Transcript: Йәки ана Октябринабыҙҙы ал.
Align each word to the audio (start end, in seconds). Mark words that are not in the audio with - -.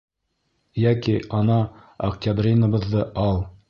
Йәки 0.85 1.15
ана 1.41 1.61
Октябринабыҙҙы 2.11 3.09
ал. 3.31 3.45